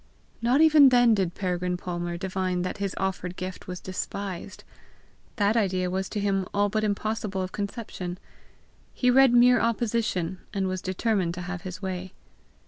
[0.41, 4.63] Not even then did Peregrine Palmer divine that his offered gift was despised;
[5.35, 8.17] that idea was to him all but impossible of conception.
[8.95, 12.13] He read merely opposition, and was determined to have his way.